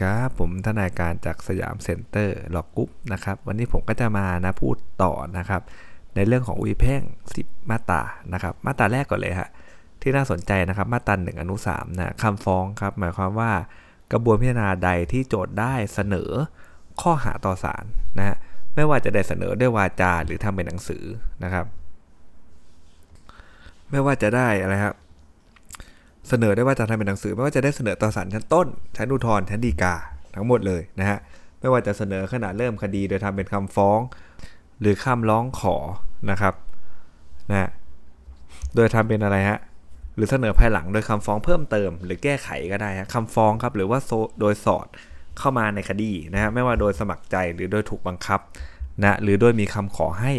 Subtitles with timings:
[0.00, 5.62] ครับ ผมทนายการจากสยามเซ็นเตอร์ Law Group นะครับ วันนี้ผมก็จะมานะพูดต่อนะครับ
[6.14, 7.02] ในเรื่องของวิแพ่ง
[7.36, 9.48] 10 มาตรานะครับ มาตราแรกก่อนเลยฮะ
[10.02, 13.52] ที่น่าสนใจนะครับ มาตราหนึ่งอนุ3นะคำฟ้องครับ หมายความว่า
[14.12, 16.30] กระบวนพิจารณาใดที่โจทย์ได้เสนอ
[17.00, 17.84] ข้อหาต่อศาล
[18.18, 18.36] นะฮะ
[18.74, 21.04] ไม่ว่าจะได้เสนอด้วยวาจาหรือทำเป็นหนังสือ
[21.44, 21.64] นะครับ
[23.90, 24.94] ไม่ว่าจะได้อะไรครับ
[26.28, 28.66] เสนอได้ว่าจะทำเป็นหนังสือ ไม่ว่าจะได้เสนอต่อศาลชั้นต้น
[28.96, 29.94] ชั้นอุทธรณ์ชั้นฎีกา
[30.34, 31.18] ทั้งหมดเลยนะฮะ
[31.60, 33.98] ไม่ว่าจะเสนอขณะเริ่มคดี โดยทำเป็นคำฟ้อง
[34.80, 35.76] หรือคำร้องขอ
[36.30, 36.54] นะครับ
[37.50, 37.68] นะ
[38.74, 39.58] โดยทำเป็นอะไรฮะ
[40.16, 43.98] หรือเสนอภายหลังโดยคำฟ้องเพิ่มเติม หรือแก้ไขก็ได้ฮะคำฟ้องครับหรือว่า
[44.40, 44.86] โดยสอด
[45.38, 48.40] เข้ามาในคดีนะฮะไม่ว่าโดยสมัครใจหรือโดยถูกบังคับ
[49.02, 50.32] นะหรือโดยมีคำขอให้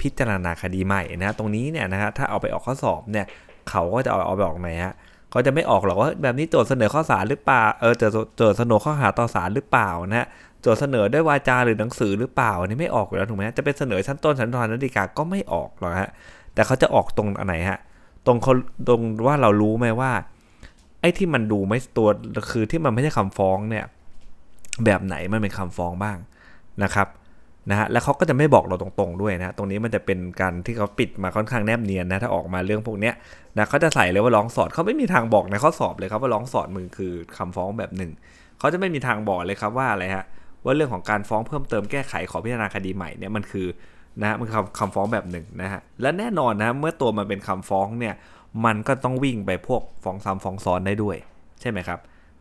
[0.00, 3.26] พิจารณาคดีใหม่นะตรงนี้เนี่ยนะฮะถ้าเอาไปออกข้อสอบเนี่ย
[3.70, 4.94] เขาก็จะเอาเอาไปออกไหนฮะ
[5.30, 10.26] เขาจะไม่ออกหรอกว่าแบบนี้โจทย์เสนอข้อสารหรือเปล่า เออจะโจทย์เสนอข้อหาต่อสารหรือเปล่านะฮะ
[10.62, 16.10] โจทย์เสนอด้วยวาจาหรือหนังสือหรือเปล่านี่ไม่ออกอยู่แล้วถูกไหมจะเป็นเสนอชั้นต้นชั้นตอนนันฎีกาก็ไม่ออกหรอกฮะ
[16.54, 17.78] แต่เขาจะออกตรงอันไหนฮะ
[18.26, 18.52] ตรงเขา
[18.88, 20.12] ตรงว่าเรารู้ไหมว่า
[21.00, 22.08] ไอ้ที่มันดูไม่ตัว
[22.50, 23.84] คือที่มันไม่ใช่คำฟ้องเนี่ย
[24.84, 26.18] แบบไหนมันเป็นคำฟ้องบ้าง
[26.82, 27.06] นะครับ
[27.70, 33.14] นะฮะแล้วเขาก็จะไม่บอกเราตรงๆด้วยนะตรงนี้มันจะเป็นการที่เขาปิดมาค่อนข้างแนบเนียนนะถ้าออกมาเรื่องพวกเนี้ย
[33.56, 38.12] นะเขาจะใส่เลยว่าร้องสอดเขาไม่มีทางบอกในข้อสอบเลยครับว่าร้องสอดมือคือคำฟ้องแบบหนึ่ง
[38.58, 40.24] เขาจะไม่มีทางบอกเลยครับว่าอะไรฮะ
[40.64, 43.66] ว่าเรื่องของการฟ้องเพิ่มเติมแก้ไขขอพิจารณาคดีใหม่เนี่ยมันคือ
[44.22, 48.14] นะมันคำคำฟ้องแบบหนึ่งนะฮะและแน่นอนนะเมื่อตัวมันเป็นคำฟ้องเนี่ย
[48.64, 51.16] มันก็ต้องวิ่งไปพวกฟ้องซ้ำฟ้องซ้อนได้ด้วย
[51.60, 51.98] ใช่ไหมครับ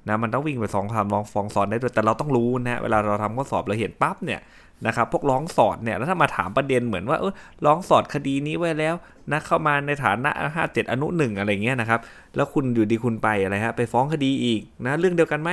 [0.07, 4.39] นะมันต้องวิ่งไปสองคำฟ้องฟ้องซ้อนได้ด้วยแต่เราต้องรู้นะเวลาเราทำข้อสอบเราเห็นปั๊บเนี่ย
[4.85, 7.33] นะครับพวกร้องสอดเนี่ยแล้วถ้ามาถามประเด็นเหมือนว่าเออ
[7.65, 8.95] ร้องสอดคดีนี้ไว้แล้ว
[9.31, 11.99] นะเข้ามาในฐานะ 57 อนุหนึ่งอะไรเงี้ยนะครับ
[12.35, 15.51] แล้วคุณอยู่ดีคุณไปอะไรฮะไปฟ้องคดีอีกนะเรื่องเดียวกันไหม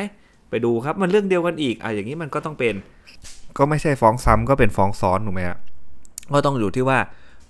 [0.51, 2.75] ไปดูครับมันเรื่องเดียวกันอีกอะอย่างนี้มันก็ต้องเป็น
[3.59, 5.59] ก็ไม่ใช่ฟ้องซ้ำก็เป็นฟ้องซ้อนถูกไหมฮะ
[6.33, 6.99] ก็ต้องอยู่ที่ว่า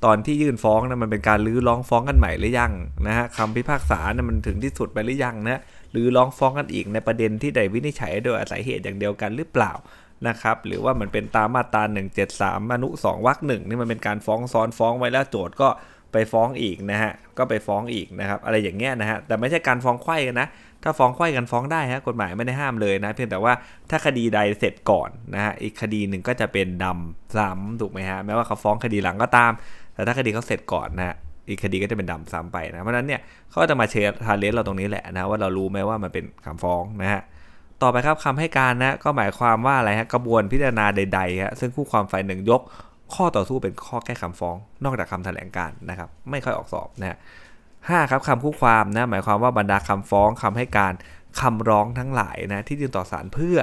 [0.04, 2.72] ตอนที่ยื่นฟ้องนะมันเป็นการลื้อร้องฟ้องกันใหม่หรือยัง
[3.06, 5.60] นะฮะคำพิพากษานะมันถึงที่สุดไปหรือยังนะ
[5.92, 9.72] หรือร้องฟ้องกันอีกในประเด็นที่ใดวินิจฉัยโดยอาศัยเหตุอย่างเดียวกันหรือเปล่า
[10.28, 11.82] นะครับหรือว่ามันเป็นตามมาตรา
[12.28, 15.68] 173อนุ2วรรคหนึ่งนี่มันเป็นการฟ้องซ้อนฟ้องไว้แล้วโจทย์ก็
[16.12, 20.48] ไปฟ้องอีกนะฮะก็ไปฟ้องอีกนะครับอะไรอย่างเงี้ยนะฮะแต่ไม่ใช่การฟ้องไข่กันนะ
[20.82, 23.52] ถ้าฟ้องไข่กันฟ้องได้ฮะกฎหมายไม่ได้ห้ามเลยนะ เพียงแต่ว่า
[23.90, 29.52] ถ้าคดีใดเสร็จก่อนนะฮะอีกคดีหนึ่งก็จะเป็นดำซ้ำถูกไหมฮะแม้ว่าเขาฟ้องคดีหลังก็ตาม
[29.94, 31.16] แต่ถ้าคดีเขาเสร็จก่อนนะ
[31.48, 33.20] อีกคดีก็จะเป็นดำซ้ำไปนะเพราะนั้นเนี่ย
[33.50, 37.22] เขาจะมาเช็คทาเลนเราตรงนี้แหละนะว่าเรารู้ไหมว่ามันเป็นคำฟ้องนะฮะ
[37.84, 42.60] ต่อไปครับคำให้การนะก็หมายความว่าอะไรฮะกระบวนพิจารณาใดๆฮะซึ่งคู่ความฝ่ายหนึ่งยก
[43.14, 47.18] ข้อต่อสู้เป็นข้อแก้คำฟ้อง นอกจากคำแถลงการนะครับ ไม่ค่อยออกสอบนะฮะ
[47.88, 50.92] ห้าครับคำคู่ความนะหมายความว่าบรรดาคำฟ้องคำให้การ
[51.40, 53.58] คำร้องทั้งหลายนะที่ยื่นต่อศาลเพื่อ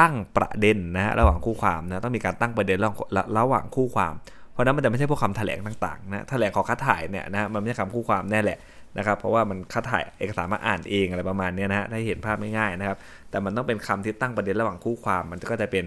[0.00, 4.14] ตั้งประเด็นนะฮะระหว่างคู่ความนะต้องมีการตั้งประเด็นระหว่างระหว่างคู่ความ
[4.58, 8.58] ราะนั้นมันจะไม่ใช่พวกคำแถลงต่างๆนะแถลงขอคัดถ่ายเนี่ยนะมันไม่ใช่คำคู่ความแน่แหละ
[8.98, 12.96] นะครับเพราะว่ามันคัดถ่ายเอกสารมาอ่านเองอะไรประมาณนี้นะฮะได้เห็นภาพง่ายๆนะครับ
[13.30, 15.84] แต่มันต้องเป็นคำที่ตั้งประเด็นระหว่างคู่ความ มันก็จะเป็น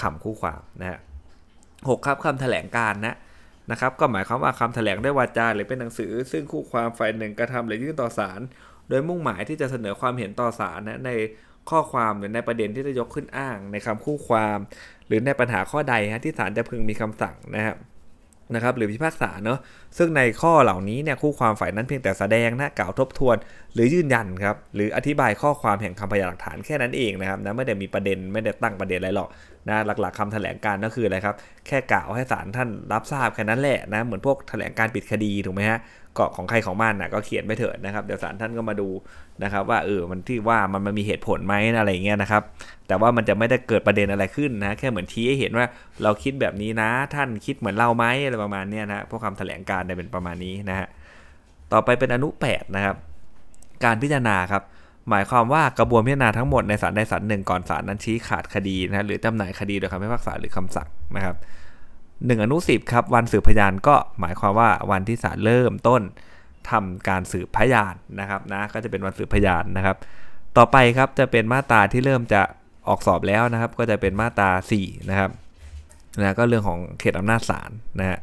[0.00, 0.98] คำคู่ความนะฮะ
[1.88, 3.16] หกครับคำแถลงการนะ
[3.70, 8.40] นะครับก็หมายความว่าคำแถลงได้วาจาหรือเป็นหนังสือ ซึ่งคู่ความฝ่ายหนึ่งกระทำหรือยื่นต่อศาล
[8.88, 11.10] โดยมุ่งหมายที่จะเสนอความเห็นต่อศาลนะใน
[11.70, 14.58] ข้อความหรือในประเด็นที่จะยกขึ้นอ้าง ในคำคู่ความ
[15.06, 17.76] หรือในปัญหาข้อใดฮะที่ศาลจะพึงมีคำสั่งนะครับ
[18.54, 19.58] นะครับหรือพิพากษาเนาะ
[19.98, 23.36] ซึ่งในข้อเหล่านี้เนี่ยคู่ความฝ่ายนั้นเพียงแต่แสดงนะกล่าวทบทวน
[23.74, 29.28] หรือยืนยันครับหรืออธิบายข้อความแห่งคำพยานหลักฐานแค่นั้นเองนะครับนะไม่ได้มีประเด็นไม่ได้ตั้งประเด็นอะไรหรอก
[29.68, 31.34] นะหลักๆคำแถลงการก็คืออะไรครับ
[31.66, 35.78] แค่กล่าวให้ศาลท่านรับทราบแค่นั้นแหละนะเหมือนพวกแถลงการปิดคดีถูกไหมฮะ
[36.18, 38.88] กาะของใครของมันนะก็เขียนไปเถอะนะครับ เดี๋ยวศาลท่านก็มาดู
[39.42, 42.42] นะครับ ว่าเออมันที่ว่ามันมันมีเหตุผลไหมอะไรเงี้ยนะครับ
[42.86, 45.66] แต่ว่ามันจะไม่ได้เกิดประเด็นอะไรขึ้นนะแค่เหมือนชี้ให้เห็นว่า
[46.02, 50.88] เราคิดแบบนี้นะ ท่านคิดเหมือนเราไหมอะไรประมาณนี้นะพวกคำแถลงการได้เป็นประมาณนี้นะฮะ
[51.72, 52.96] ต่อไปเป็นอนุ8นะครับ
[53.84, 54.62] การพิจารณาครับ
[55.10, 61.36] หมายความว่ากระบวนพิจารณาทั้งหมดในศาลใดศาลหนึ่งก่อนศาลนั้นชี้ขาดคดีนะหรือจำหน่ายคดีโดยคำพิพากษาหรือคำสั่งนะครับ
[62.26, 66.02] หนึ่งอนุสิบครับ วันสืบพยานก็หมายความว่าวันที่ศาลเริ่มต้น
[66.70, 69.96] ทำการสืบพยานนะครับนะก็จะเป็นวันสืบพยานนะครับ
[70.56, 72.42] ต่อไปครับจะเป็นมาตราที่เริ่มจะ
[72.88, 74.50] ออกสอบแล้วนะครับ ก็จะเป็นมาตรา
[74.80, 75.30] 4นะครับ
[76.20, 77.70] นะก็เรื่องของเขตอำนาจศาล
[78.00, 78.18] นะฮะ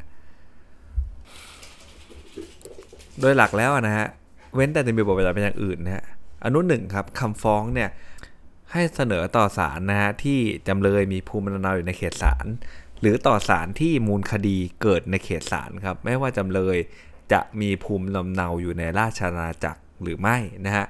[3.19, 4.07] โดยหลักแล้วนะฮะ
[4.55, 6.03] เว้นแต่จะมีบทบัญญัติเป็นอย่างอื่นนะฮะ
[6.43, 7.89] อนุหนึ่งครับคำฟ้องเนี่ย
[8.71, 12.45] ให้เสนอต่อศาลนะฮะที่จำเลยมีภูมิลำเนาอยู่ในเขตศาล
[13.01, 16.77] หรือต่อศาลที่มูลคดีเกิดในเขตศาลครับ ไม่ว่าจำเลย
[17.31, 20.85] จะมีภูมิลำเนาอยู่ในราชอาณาจักรหรือไม่นะฮะ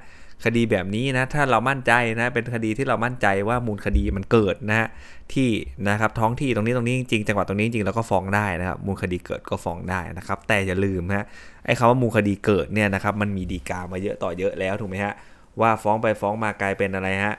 [0.46, 4.88] คดีแบบนี้นะถ้าเรามั่นใจนะเป็นคดีที่เรามั่นใจว่ามูลคดีมันเกิดนะฮะ
[5.34, 5.50] ที่
[5.90, 11.26] นะครับท้องที่ตรงนี้ตรงนี้จริงจังหวัดตรงนี้จริงเราก็ฟ้องได้นะครับมูลคดีเกิดก็ฟ้องได้นะครับ แต่อย่าลืมนะ
[11.66, 15.14] ไอ้คำว่ามูลคดีเกิดเนี่ยนะครับมันมีดีกามาเยอะต่อเยอะแล้วถูกไหมฮะ
[15.62, 17.36] ว่าฟ้องไปฟ้องมากลายเป็นอะไรฮะ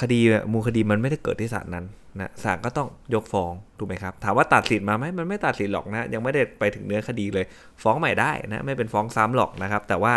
[0.00, 0.20] คดี
[0.52, 1.86] มูลคดีมันไม่ได้เกิดที่ศาลนั้น
[2.20, 7.44] นะศาลก็ต้องยกฟ้องถูกไหมครับ ถามว่าตัดสินมาไหมมันไม่ตัดสินหรอกนะ ยังไม่ได้ไปถึงเนื้อคดีเลย
[7.82, 10.14] ฟ้องใหม่ได้นะไม่เป็นฟ้องซ้ำหรอกนะครับ แต่ว่า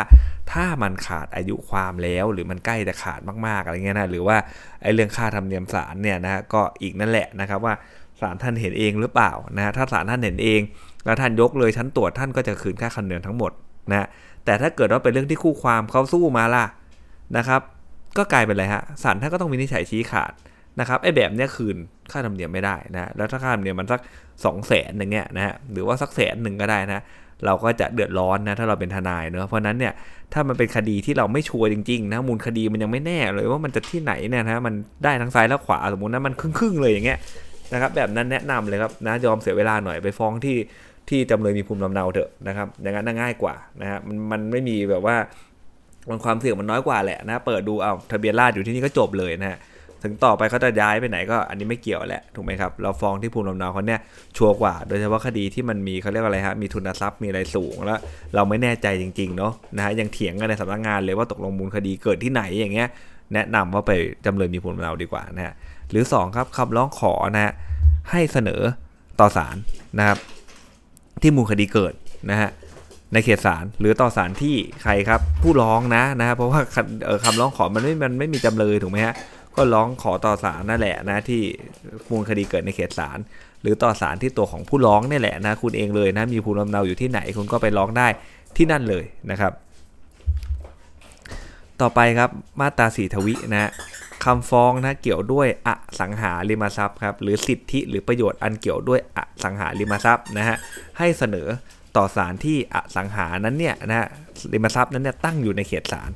[0.52, 4.38] ถ้ามันขาดอายุความแล้วหรือมันใกล้จะขาดมากๆอะไรเงี้ยนะหรือว่า
[4.82, 7.74] ไอ้เรื่องค่าธรรมเนียมศาลเนี่ยนะก็อีกนั่นแหละนะครับว่า
[8.22, 10.62] ศาลท่านเห็นเองหรือเปล่านะถ้าศาลท่านเห็นเอง
[11.06, 13.52] แล้วท่านยกเลยชั้นตรวจท่านก็จะคืนค่าธรรมเนียมทั้งหมด
[13.92, 14.08] นะ
[14.46, 16.66] แต่ถ้าเกิดว่าเป็นเรื่องที่คู่ความเขาสู้มาล่ะ
[17.38, 17.62] นะครับ
[18.18, 20.34] ก็กลายเป็นอะไรฮะศาลท่านก็ต้องวินิจฉัยชี้ขาด
[20.80, 21.78] นะครับไอ้แบบเนี้ยคืน
[22.12, 27.04] ค่าธรรมเนียมไม่ได้นะแล้วถ้าค่าธรรมเนียมมันสัก2องแสนอย่างเงี้ยนะฮะหรือว่าสักแสนหนึ่งก็ได้นะ
[27.46, 29.94] เราก็จะเดือดร้อนนะถ้าเราเป็นทนายเนอะเพราะนั้นเนี่ย
[30.34, 34.74] ถ้ามันเป็นคดีที่เราไม่ชัวร์จริงๆนะมูลคดีมันยังไม่แน่เลยว่ามันจะที่ไหนเนี่ยนะมัน
[35.04, 37.20] ได้ทั้งซ้ายและขวาสมมตินะมันครึ่งๆเลยอย่างเงี้ย
[37.74, 40.58] นะครับแบบนั้นแนะนำเลยครับนะยอมเสียเวลาหน่อยไปฟ้องที่
[41.10, 45.16] ที่จำเลยมีภูมิลำเนาเถอะนะครับอย่างนั้นง่ายกว่านะฮะมันมันไม่มีแบบว่า
[46.10, 49.60] มันความเสี่ยงมันน้อยกว่าแหละนะ เปิดดูเอาทะเบียนราษฎรอยู่ที่นี่ก็จบเลยนะฮะ
[50.04, 54.00] ถึงต่อไปเขาจะย้ายไปไหนก็อันนี้ไม่เกี่ยวแหละถูกไหมครับ เราฟ้องที่ภูมิลำเนาเขาเนี่ย
[54.38, 58.00] ชัวร์กว่า โดยเฉพาะคดีที่มันมีเขาเรียกว่าอะไรฮะมีทุนทรัพย์มีอะไรสูงแล้ว
[58.36, 62.88] เราไม่แน่ใจจริงๆเนาะนะฮะยังเถียงกันในสำนักงานเลยว่าตกลงมูลคดีเกิดที่ไหนอย่างเงี้ย
[63.34, 63.92] แนะนำว่าไป
[64.26, 65.54] จำเลยมีภูมิลำเนาดีกว่านะฮะ
[65.92, 67.54] หรือ 2 ครับคำร้องขอนะฮะ
[68.12, 68.62] ให้เสนอ
[69.20, 69.56] ต่อศาล
[70.00, 70.18] นะครับ
[71.22, 71.94] ที่มูลคดีเกิด
[72.32, 72.50] นะฮะ
[73.14, 76.60] ในเขตศาลหรือต่อศาลที่ใครครับ ผู้ร้องนะนะเพราะว่า
[77.26, 79.16] คำร้องขอมันไม่มันไม่มีจำเลยถูกไหมฮะ
[79.56, 81.42] ก็ร้องขอต่อศาลนั่นแหละนะที่
[82.10, 83.18] มูลคดีเกิดในเขตศาล
[83.62, 88.08] หรือต่อศาลที่ตัวของผู้ร้องนี่แหละนะคุณเองเลยนะมีภูมิลำเนาอยู่ที่ไหนคุณก็ไปร้องได้
[88.58, 89.52] ที่นั่นเลยนะครับ
[91.82, 92.30] ต่อไปครับ
[92.60, 93.72] มาตราสีทวินะ
[94.26, 95.70] คำฟ้องนะเกี่ยวด้วยอ
[96.00, 100.58] สังหาริมทรัพย์ครับหรือสิทธิหรือประโยชน์อันเกี่ยวด้วยอสังหาริมทรัพย์นะฮะ
[100.98, 101.48] ให้เสนอ
[101.98, 104.08] ต่อศาลที่อสังหานั้นเนี่ยนะฮะ
[104.54, 106.12] ริมทรัพย์นั้นเนี่ยตั้งอยู่ในเขตศาล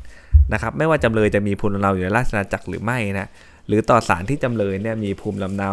[0.53, 3.29] นะครับ ไม่ว่าจำเลยจะมีภูมิลำเนาอยู่ในราชอาณาจักรหรือไม่นะ
[3.68, 5.71] หรือต่อศาลที่จำเลยเนี่ยมีภูมิลำเนา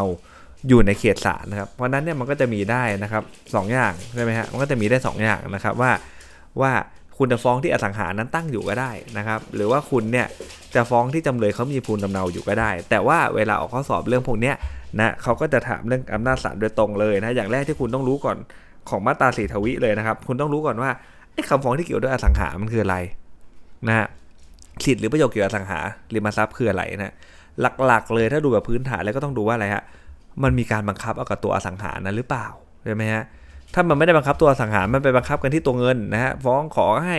[0.69, 3.23] อยู่ในเขตศาลนะครับ เพราะนั้นเนี่ยมันก็จะมีได้นะครับ
[3.55, 5.91] สองอย่างใช่ไหมฮะมันก็จะมีได้2อย่างนะครับว่า
[6.61, 6.73] ว่า
[7.19, 10.27] คุณจะฟ้องที่อสังหานั้นตั้งอยู่ก็ได้นะครับ หรือว่าคุณเนี่ย
[10.75, 14.55] จะฟ้องที่จำเลยเขามีภูมิลำเนาอยู่ก็ได้ แต่ว่าเวลาออกข้อสอบเรื่องพวกเนี้ย
[14.99, 18.37] นะเขาก็จะถามเรื่องอำนาจศาลโดยตรงเลยนะอย่างแรกที่คุณต้องรู้ก่อน
[18.89, 20.91] ของมาตราสีทวิเลยนะครับ คุณต้องรู้ก่อนว่า
[21.33, 22.97] ไอ้คำฟ้องที่เกี่ยวด้วยอสังหา มันคืออะไร
[23.87, 24.07] นะฮะ
[24.85, 25.79] สิทธิ์หรือประโยชน์เกี่ยวกับอสังหา
[26.15, 27.15] ริมทรัพย์คืออะไรนะ
[27.87, 29.83] หลักๆ เลยถ้าดูแบบพื้นฐานแล้วก็ต้องดูว่าอะไรฮะ
[30.43, 32.47] มันมีการบังคับเอากับตัวอสังหานั้นหรือเปล่า
[32.85, 33.23] ใช่ไหมฮะ
[33.75, 37.19] ถ้ามันไม่ได้บังคับตัวอสังหามันไปบังคับกันที่ตัวเงินนะฮะ ฟ้องขอให้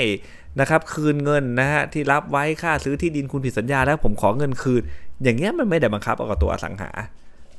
[0.60, 4.82] นะครับคืนเงินนะฮะที่รับไว้ค่าซื้อที่ดินคุณผิดสัญญาแล้วผมขอเงินคืน
[5.24, 6.90] อย่างเงี้ยมันไม่ได้บังคับเอากับตัวอสังหา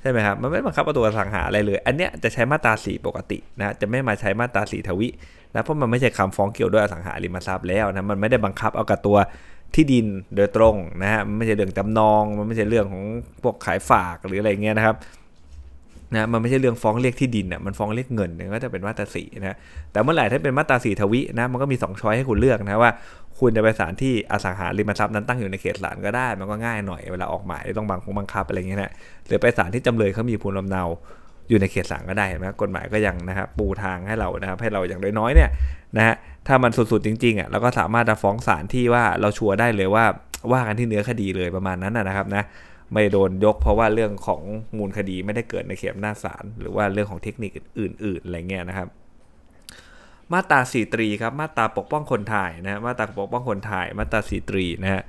[0.07, 5.09] ช่ไหมครับมันไม่บังคับเอาตัวอสังหาอะไรเลย อันเนี้ยจะใช้มาตราสีปกตินะจะไม่มาใช้มาตราสีทวิ
[5.55, 9.17] นะเพราะมันไม่ใช่คำฟ้องเกี่ยวด้วยอสังหาริมทรัพย์แล้วนะมันไม่ได้บังคับเอากับตัว
[9.75, 10.07] ที่ดิน
[10.37, 13.05] โดยตรงนะฮะมันไม่ใช่เรื่องจำนองมันไม่ใช่เรื่องของ
[13.43, 14.97] พวกขายฝากหรืออะไรเงี้ยนะครับ
[16.15, 19.57] นะมันไม่ใช่เรื่องฟ้องเรียกที่ดินอะมันฟ้องเรียกเงินเนี่ยก็จะเป็นมาตราสีนะ
[19.93, 22.91] แต่เมื่อไหร่ถ้าเป็นมาตราสีทวินะมันก็มี 2 ช้อยให้คุณเลือกนะว่า
[23.39, 28.93] คุณจะไปศาลที่อสังหาริมทรัพย์นั้นตั้งอยู่ในเขตศาลก็ได้ มันก็ง่ายหน่อยเวลาออกหมายต้องบังคงบังคับอะไรเงี้ยนะ
[29.27, 30.83] หรือไปศาลที่จำเลยเขามีภูมิลำเนา
[31.49, 35.51] อยู่ในเขตศาลก็ได้เห็นไหมกฎหมายก็ยังนะครับปูทางให้เรานะครับให้เราอย่างน้อยๆเนี่ย
[35.97, 36.15] นะฮะ
[36.47, 40.05] ถ้ามันสุดๆจริงๆอะเราก็สามารถจะฟ้องศาลที่ว่าเราชัวร์ได้เลยว่า
[40.53, 42.45] ว่ากันที่เนื้อคดีเลยประมาณนั้นนะครับนะ
[42.93, 44.43] ไม่โดนยกเพราะว่าเรื่องของ
[44.77, 48.89] มูลคดีไม่ได้เกิดในเขตหน้าศาลหรือว่าเรื่องของเทคนิคอื่น ๆอะไรเงี้ยนะครับ
[50.33, 55.03] มาตราสีตรีครับมาตราปกป้องคนถ่ายนะมาตราปกป้องคนถ่ายมาตราสีตรีนะฮะ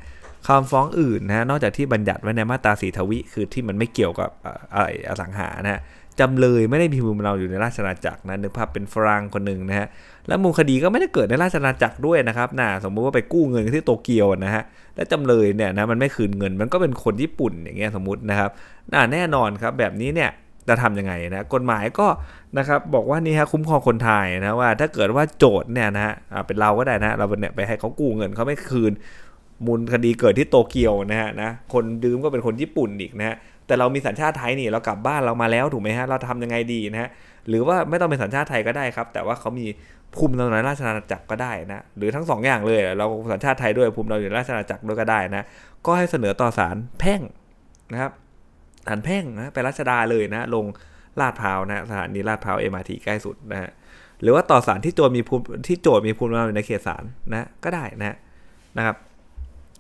[0.48, 4.30] คำฟ้องอื่นนะนอกจากที่บัญญัติไว้ในมาตราสีทวิคือที่มันไม่เกี่ยวกับ
[4.74, 5.82] อะไรอสังหานะฮะ
[6.20, 9.88] จำเลยไม่ได้มีภูมิลำเนาอยู่ในราชอาณาจักรนะนึกภาพเป็นฝรั่งคนหนึ่งนะฮะ
[10.28, 14.64] แล้วมูลคดีก็ไม่ได้เกิดในราชอาณาจักรด้วยนะครับนะสมมุติว่าไปกู้เงินที่โตเกียวนะฮะ
[14.96, 18.50] และจำเลยเนี่ยนะมันไม่คืนเงินมันก็เป็นคนญี่ปุ่นอย่างเงี้ยสมมตินะครับ
[18.94, 20.30] น่าแน่นอนครับแบบนี้เนี่ย
[20.68, 22.08] จะทํำยังไงนะกฎหมายก็
[22.58, 26.14] นะครับบอกว่านี่ฮะคุ้มครองคนไทยนะว่า ถ้าเกิดว่าโจทย์เนี่ยนะฮะ
[26.48, 28.92] เป็นเราก็ได้นะเราเนี่ยไปให้เขากู้เงินเขาไม่คืน
[29.66, 33.36] มูลคดีเกิดที่โตเกียวนะฮะนะคนดื่มก็เป็นคนญี่ปุ่นอีกนะฮะ
[33.68, 37.10] แต่เรามีสัญชาติไทยนี่เรากลับบ้านเรามาแล้วถูกไหมฮะเราทำยังไงดีนะฮะ
[37.50, 39.68] หรือว่าไม่ต้องเป็นสัญชาติไทยก็ได้ครับ แต่ว่าเขามี
[40.16, 45.46] ภูมิลำเนาราชอาณาจักรก็ได้นะหรือทั้ง2ออย่างเลยเราสัญชาติไทยด้วยภูมิลำเนาอยู่ราชอาณาจักรด้วยก็ได้นะ
[45.86, 47.22] ก็ให้เสนอต่อศาลแพ่ง
[47.92, 48.12] นะครับ
[48.88, 50.66] ศาลแพ่งนะไปรัชดาเลยนะ ลง
[51.20, 53.72] ลาดพร้าวนะสถานีลาดพร้าวเอ็มอาร์ทีใกล้สุดนะฮะ
[54.22, 57.04] หรือว่าต่อศาลที่โจมีภูมิที่โจมีภูมิลำเนาในเขตศาล
[57.34, 58.16] นะก็ได้นะ
[58.78, 58.96] นะครับ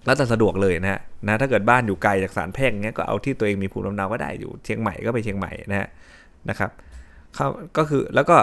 [0.06, 5.88] แล้วแต่สะดวกเลยนะฮะนะถ้าเกิดบ้านอยู่ไกลจากสารแพ่งเงี้ยก็เอาที่ตัวเองมีภูมิลำเนาก็ได้อยู่เชียงใหม่ก็ไปเชียงใหม่นะฮะ
[6.50, 6.72] นะครับ
[7.36, 7.48] เขา
[7.78, 8.38] ก็คือแล้วก็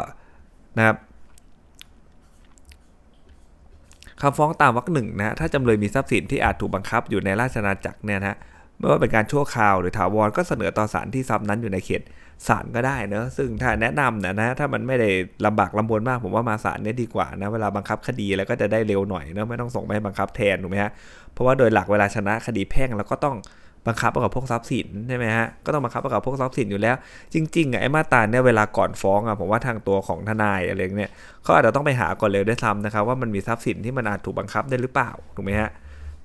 [0.79, 0.97] นะครับ
[4.21, 8.37] คำฟ้องตามวรรคหนึ่งนะถ้าจำเลยมีทรัพย์สินที่อาจถูกบังคับอยู่ในราชอาณาจักรเนี่ยนะฮะ
[8.79, 12.03] ไม่ว่าเป็นการชั่วคราวหรือถาวรก็เสนอต่อศาลที่ทรัพย์นั้นอยู่ในเขต
[12.49, 15.11] ศาลก็ได้เนอะซึ่งถ้าแนะนำนะนะถ้ามันไม่ได้
[15.47, 20.91] ลำบากลำบนมากผมว่ามาศาลเนี่ยดีกว่านะเวลาบังคับคดีแล้วก็จะได้เร็วหน่อยเนอะไม่ต้องส่งไปบังคับแทนถูกไหมฮะ
[21.33, 23.37] เพราะว่าโดยหลักเวลาชนะคดีแพ่งเราก็ต้อง
[23.89, 26.97] บังคับประกับพวกทรัพย์สินใช่ไหมฮะก็ต้องบังคับประกับพวกทรัพย์สินอยู่แล้ว
[27.35, 31.11] จริงๆอะไอ้มาตราเนี่ยเวลาก่อนฟ้องอะผมว่าทางตัวของทนายอะไรเนี่ย
[31.43, 35.71] เขาอาจจะต้องไปหาก่อนเร็วด้วยซ้ำนะครับว่ามันมีทรัพย์สินที่มันอาจถูกบังคับได้หรือเปล่าถูกไหมฮะ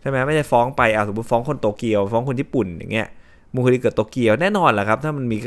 [0.01, 3.07] ใช่ไหมไม่ใช่ฟ้องไปเอาสมมติฟ้องคนโตเกียว ฟ้องคนญี่ปุ่นอย่างเงี้ย
[3.53, 5.37] มูลคดีเกิดโตเกียวแน่นอนแหละครับ ถ้ามันมี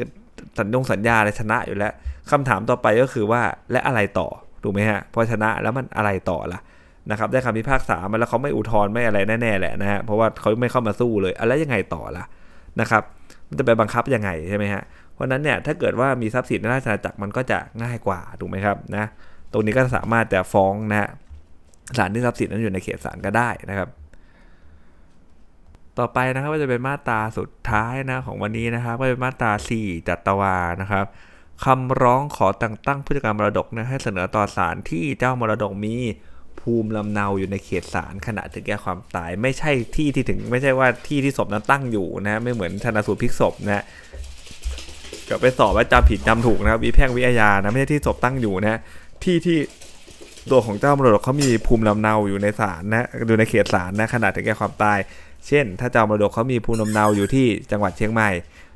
[0.58, 1.92] สัญญงสัญญาอะไรชนะอยู่แล้ว
[2.30, 3.42] คำถามต่อไปก็คือว่า
[3.72, 4.28] และอะไรต่อ
[4.62, 6.60] ถูกไหมฮะพอชนะแล้วมันอะไรต่อล่ะ
[7.10, 12.24] นะครับได้คำพิพากษามาแล้วเขาไม่อุทธรณ์ไม่อะไรแน่ๆแหละนะฮะเพราะว่าเขาไม่เข้ามาสู้เลยแล้วยังไงต่อล่ะ
[12.80, 13.02] นะครับ
[13.48, 14.82] มันจะไปบังคับยังไงใช่ไหมฮะ
[15.12, 19.08] เพราะนั้นเนี่ยถ้าเกิดว่ามีทรัพย์สินในราชอาณาจักรมันก็จะง่ายกว่าถูกไหมครับนะ
[19.52, 21.08] ตรงนี้ก็สามารถจะฟ้องนะฮะ
[21.98, 23.88] ศาลที่ทรัพย์สินนั้นอยู่ในเขตศาลก็ได้นะครับ
[25.98, 31.06] ต่อไปนะครับก็จะเป็นมาตราสุดท้ายนะของวันนี้นะครับก็เป็นมาตรา 4 จัตวานะครับ
[31.64, 35.96] คำร้องขอแต่งตั้งผู้จัดการมรดกนะให้เสนอต่อศาลที่เจ้ามรดกมี
[36.60, 43.84] ภูมิลำเนาอยู่ในเขตศาลขณะถึงแก่ความตาย ไม่ใช่ที่ที่ถึงไม่ใช่ว่าที่ที่ศพนั้นตั้งอยู่นะไม่เหมือนชนะสูตรพลิกศพนะ
[45.28, 48.80] ก็ไปสอบว่าจำผิดจำถูกนะครับวิแพ่งวิทยานะไม่ใช่ที่ศพตั้งอยู่นะ
[49.24, 49.58] ที่ที่
[50.50, 54.98] ตัวของเจ้ามรดกเขามีภูมิลำเนาอยู่ในศาลนะอยู่ในเขตศาลนะขณะถึงแก่ความตาย
[55.46, 58.30] เช่น ถ้าเจ้ามรดกเขามีภูมิลำเนาอยู่ที่จังหวัดเชียงใหม่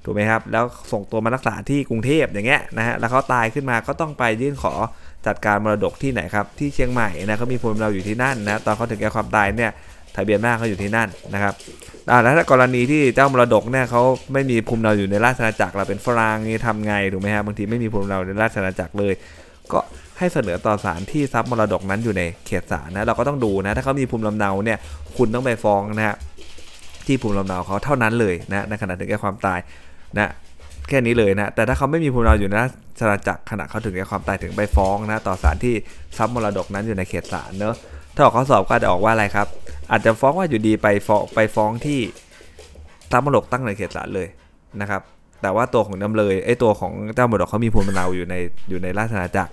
[0.04, 4.73] ถูกไหมครับแล้วส่งตัวมารักษาที่กรุงเทพอย่างเงี้ยนะฮะแล้วเขาตายขึ้นมาก็ต้องไปยื่นขอ
[5.26, 9.73] จัดการมรดกที่ไหนครับที่เชียงใหม่นะเขามีภูมิลำเนาอยู่ที่นั่นนะตอนเขาถึงแก่ความตายเนี่ย
[10.16, 11.54] ทะเบียนบ้านเขาอยู่ที่นั่นนะครับ
[12.23, 19.14] แล้วถ้ากรณีที่เจ้ามรดกเนี่ยเขาไม่มีภูมิลำเนาอยู่ในราชอาณาจักรเราเป็นฝรั่งนี่ทำไงถูกไหมฮะบางทีไม่มีภูมิลำเนาในราชอาณาจักรเลย
[19.73, 19.80] ก็
[20.18, 24.78] ให้เสนอต่อศาลที่ทรัพย์มรดกนั้นอยู่ในเขตศาลนะเราก็ต้องดูนะถ้าเขามีภูมิลำเนาเนี่ย
[25.16, 26.16] คุณต้องไปฟ้องนะฮะ
[27.06, 29.58] ที่ภูมิลำเนาเขาเท่านั้นเลยนะในขณะถึงแก่ความตาย
[30.18, 30.30] นะ
[30.88, 32.66] แค่นี้เลยนะแต่ถ้าเขาไม่มีภูมิลำเนาอยู่นรา
[32.99, 35.75] ชอาณาจักรขณะเขาถึงแก่ความตายถึงไปฟ้องนะต่อศาลที่
[36.16, 37.75] ทรัพย์มรดกนั้นอยู่ในเขตศาลเนอะ
[38.14, 39.46] ถ้าออกข้อสอบก็จะออกว่าอะไรครับ
[39.90, 42.00] อาจจะฟ้องว่าอยู่ดีไปฟ้องไปฟ้องที่
[43.11, 44.28] ทรัพย์มรดกตั้งในเขตศาลเลย
[44.80, 45.02] นะครับ
[45.42, 48.35] แต่ว่าตัวของจำเลยไอ้ตัวของเจ้ามรดกเขามีภูมิลำเนาอยู่ใน
[48.68, 49.52] อยู่ในราชอาณาจักร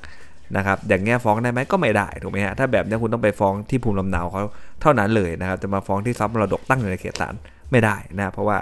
[0.57, 4.41] นะครับอย่างเงี้ยฟ้องได้ไหมก็ไม่ได้ถูกไหมฮะถ้าแบบนี้คุณต้องไปฟ้องที่ภูมิลำเนาเขา
[4.81, 7.33] เท่านั้นเลยนะครับจะมาฟ้องที่ทรัพย์มรดกตั้งอยู่ในเขตศาล
[7.71, 8.57] ไม่ได้นะเพราะว่า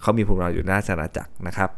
[0.00, 1.70] เขามีภูมิลำเนาอยู่ในราชอาณาจักรนะครับ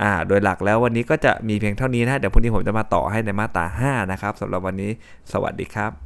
[0.00, 4.90] อ่าโดยหลักแล้ววันนี้ก็จะมีเพียงเท่านี้นะเดี๋ยวพรุ่งนี้ผมจะมาต่อให้ในมาตรา5นะครับสำหรับวันนี้
[5.32, 6.05] สวัสดีครับ